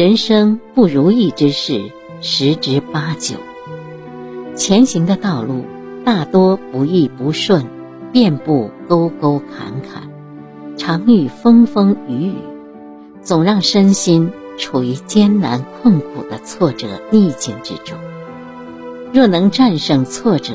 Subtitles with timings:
[0.00, 1.90] 人生不如意之事
[2.22, 3.36] 十之八九，
[4.56, 5.66] 前行的道路
[6.06, 7.66] 大多不易不顺，
[8.10, 10.08] 遍布沟沟坎坎，
[10.78, 12.34] 常遇风风雨雨，
[13.20, 17.98] 总让身心处于艰难困苦的挫折逆境之中。
[19.12, 20.54] 若能战胜挫折，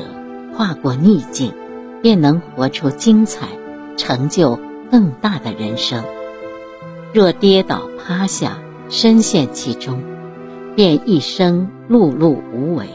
[0.56, 1.52] 跨过逆境，
[2.02, 3.46] 便能活出精彩，
[3.96, 4.58] 成就
[4.90, 6.02] 更大的人生。
[7.12, 10.00] 若跌倒趴下，深陷其中，
[10.76, 12.86] 便一生碌碌无为，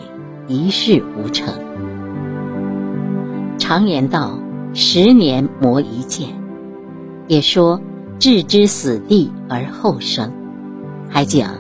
[0.48, 1.54] 一事无成。
[3.58, 4.40] 常言道
[4.74, 6.30] ：“十年磨一剑。”
[7.28, 7.82] 也说
[8.20, 10.32] ：“置之死地而后生。”
[11.10, 11.56] 还讲：“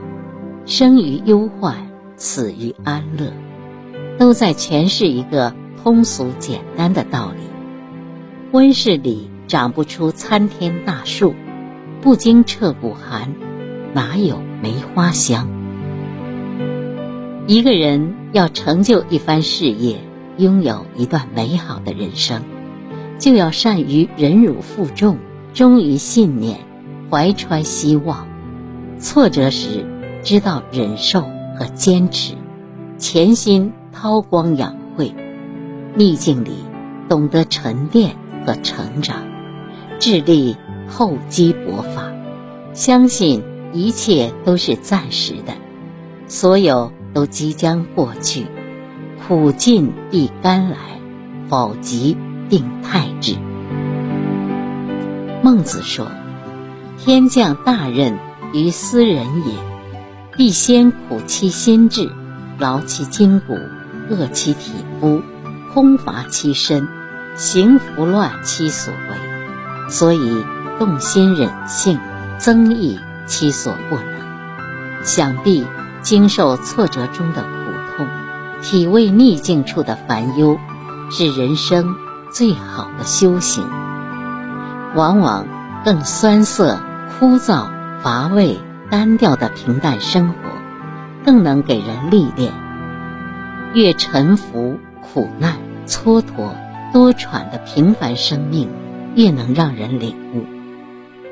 [0.66, 1.76] 生于忧患，
[2.16, 3.32] 死于安乐。”
[4.18, 7.43] 都在诠释一个通俗简单的道理：
[8.51, 11.34] 温室里长不出参天大树，
[12.01, 13.34] 不经彻骨寒，
[13.94, 15.48] 哪有梅花香？
[17.48, 19.98] 一个人要成就一番事业，
[20.38, 22.42] 拥有一段美好的人生，
[23.20, 25.18] 就要善于忍辱负重，
[25.54, 26.60] 忠于信念，
[27.10, 28.28] 怀揣希望。
[29.00, 29.86] 挫折时
[30.24, 31.22] 知道忍受
[31.58, 32.34] 和坚持，
[32.98, 33.72] 潜心。
[33.94, 35.14] 韬光养晦，
[35.96, 36.52] 逆境里
[37.10, 39.18] 懂得沉淀和成长，
[40.00, 40.56] 致力
[40.88, 42.10] 厚积薄发，
[42.74, 45.54] 相信一切都是暂时的，
[46.27, 48.46] 所有都即将过去，
[49.28, 50.78] 苦尽必甘来，
[51.48, 52.18] 否极
[52.50, 53.36] 定泰至。
[55.41, 56.08] 孟子说
[57.00, 58.18] ：“天降大任
[58.54, 59.54] 于斯人也，
[60.35, 62.12] 必先苦其心志，
[62.60, 63.58] 劳其筋骨。”
[64.09, 65.22] 饿其体肤，
[65.74, 66.85] 空乏其身，
[67.38, 70.44] 行拂乱其所为，所以
[70.78, 71.97] 动心忍性，
[72.38, 73.00] 增益
[73.31, 74.06] 其所不能。
[75.03, 75.66] 想必
[76.02, 77.47] 经受挫折中的苦
[77.96, 78.08] 痛，
[78.62, 80.59] 体味逆境处的烦忧，
[81.09, 81.96] 是人生
[82.34, 83.66] 最好的修行。
[84.96, 85.47] 往往
[85.86, 86.78] 更酸涩、
[87.18, 87.69] 枯燥、
[88.03, 88.59] 乏味、
[88.90, 90.36] 单调的平淡生活，
[91.25, 92.52] 更能给人历练。
[93.74, 95.56] 越沉浮、苦难、
[95.88, 96.52] 蹉跎、
[96.92, 98.69] 多舛的平凡生命，
[99.16, 100.46] 越能让人领悟。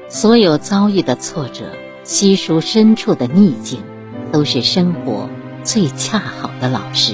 [0.07, 1.65] 所有遭遇的挫折、
[2.09, 3.83] 稀疏深处的逆境，
[4.31, 5.29] 都是生活
[5.63, 7.13] 最恰好的老师，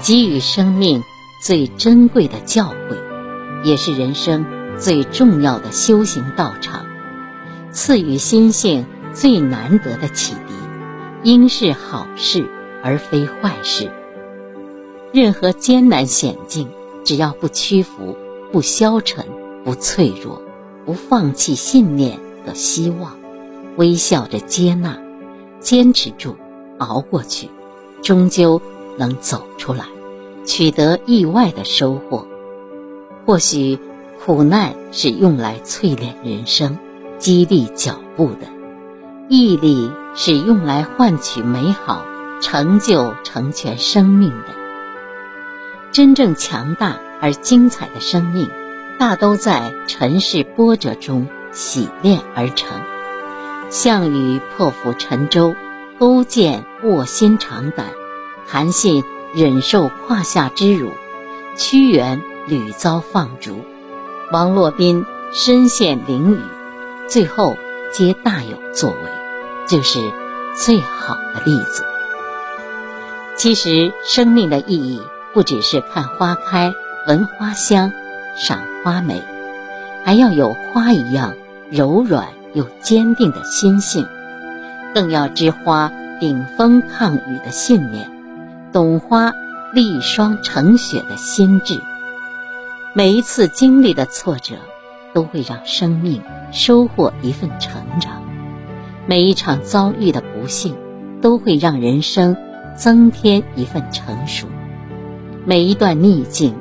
[0.00, 1.02] 给予生命
[1.42, 2.96] 最珍贵的教诲，
[3.64, 4.46] 也是人生
[4.78, 6.86] 最重要的修行道场，
[7.72, 10.54] 赐予心性最难得的启迪，
[11.24, 12.48] 应是好事
[12.84, 13.90] 而非坏事。
[15.12, 16.68] 任何艰难险境，
[17.04, 18.16] 只要不屈服、
[18.52, 19.26] 不消沉、
[19.64, 20.40] 不脆弱、
[20.86, 23.17] 不放弃信念和希望，
[23.78, 24.98] 微笑着接纳，
[25.60, 26.34] 坚持住，
[26.78, 27.48] 熬过去，
[28.02, 28.60] 终究
[28.96, 29.84] 能走出来，
[30.44, 32.26] 取得意外的收获。
[33.24, 33.78] 或许，
[34.26, 36.76] 苦难是用来淬炼人生、
[37.18, 38.48] 激励脚步的；
[39.28, 42.04] 毅力是用来换取美好、
[42.40, 44.48] 成就、成全生命的。
[45.92, 48.50] 真正强大而精彩的生命，
[48.98, 52.76] 大都在尘世波折中洗炼而成。
[53.70, 55.54] 项羽破釜沉舟，
[55.98, 57.86] 勾践卧薪尝胆，
[58.46, 60.92] 韩信忍受胯下之辱，
[61.56, 63.64] 屈原屡遭放逐，
[64.32, 66.38] 王洛宾身陷囹圄，
[67.08, 67.56] 最后
[67.92, 68.96] 皆大有作为，
[69.68, 70.00] 就是
[70.54, 71.84] 最好的例子。
[73.36, 75.00] 其实，生命的意义。
[75.34, 76.72] 不只是看花开、
[77.06, 77.92] 闻花香、
[78.34, 79.22] 赏花美，
[80.02, 81.34] 还要有花一样
[81.70, 84.06] 柔软又坚定的心性，
[84.94, 88.10] 更要知花顶风抗雨的信念，
[88.72, 89.32] 懂花
[89.74, 91.78] 立霜成雪的心智。
[92.94, 94.54] 每一次经历的挫折，
[95.12, 98.14] 都会让生命收获一份成长；
[99.06, 100.74] 每一场遭遇的不幸，
[101.20, 102.36] 都会让人生
[102.74, 104.46] 增添一份成熟。
[105.44, 106.54] 每一段逆境，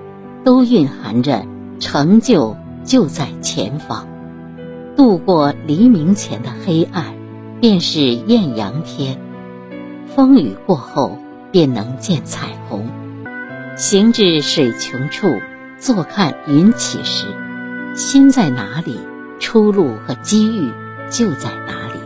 [0.44, 1.44] 都蕴含着
[1.80, 4.08] 成就就在前方。
[4.98, 7.14] 度过黎明前的黑暗，
[7.62, 9.16] 便是艳阳天；
[10.08, 11.20] 风雨过后，
[11.52, 12.90] 便能见彩虹。
[13.76, 15.28] 行至水穷处，
[15.78, 17.28] 坐看云起时，
[17.96, 19.00] 心在哪里，
[19.40, 20.72] 出路和机遇
[21.12, 22.00] 就在哪里，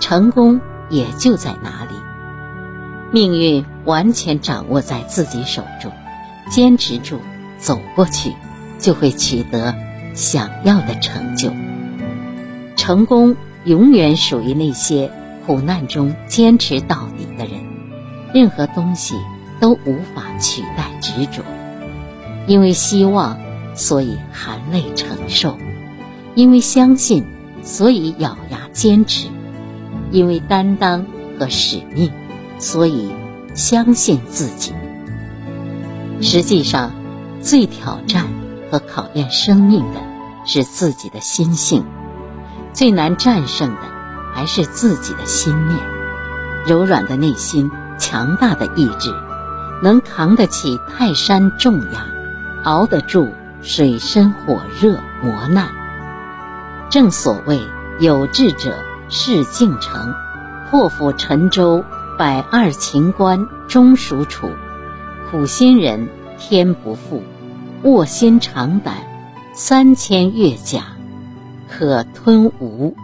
[0.00, 1.94] 成功也就在哪里。
[3.12, 5.92] 命运完全掌握在自己手中，
[6.50, 7.20] 坚持住，
[7.58, 8.32] 走过去，
[8.80, 9.76] 就会取得
[10.14, 11.52] 想要的成就。
[12.80, 13.36] 成功
[13.66, 15.12] 永远属于那些
[15.46, 17.60] 苦难中坚持到底的人，
[18.32, 19.16] 任何东西
[19.60, 21.42] 都无法取代执着。
[22.46, 23.38] 因为希望，
[23.74, 25.58] 所以含泪承受；
[26.34, 27.26] 因为相信，
[27.62, 29.28] 所以咬牙坚持；
[30.10, 31.04] 因为担当
[31.38, 32.10] 和使命，
[32.58, 33.10] 所以
[33.54, 34.72] 相信自己。
[36.22, 36.92] 实际上，
[37.42, 38.26] 最挑战
[38.70, 40.00] 和考验生命的
[40.46, 41.84] 是自己的心性，
[42.72, 43.80] 最难战胜的
[44.34, 45.78] 还是自己的心念。
[46.66, 49.14] 柔软的内心，强大的意志，
[49.82, 52.06] 能扛得起泰山重压，
[52.64, 53.28] 熬得住
[53.62, 55.68] 水深火热磨难。
[56.90, 57.60] 正所谓
[57.98, 58.74] 有志者
[59.08, 60.14] 事竟成，
[60.70, 61.84] 破釜沉舟，
[62.18, 64.50] 百二秦关终属楚。
[65.30, 66.08] 苦心人
[66.38, 67.22] 天不负，
[67.82, 68.96] 卧薪尝胆，
[69.54, 70.82] 三千越甲
[71.70, 72.94] 可吞吴。